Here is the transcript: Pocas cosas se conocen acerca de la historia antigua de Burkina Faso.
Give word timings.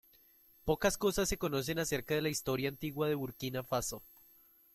Pocas 0.65 0.97
cosas 0.97 1.29
se 1.29 1.37
conocen 1.37 1.77
acerca 1.77 2.15
de 2.15 2.23
la 2.23 2.29
historia 2.29 2.69
antigua 2.69 3.07
de 3.07 3.13
Burkina 3.13 3.61
Faso. 3.63 4.01